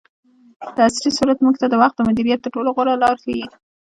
[0.77, 3.45] دعصري سورت موږ ته د وخت د مدیریت تر ټولو غوره لار ښیي.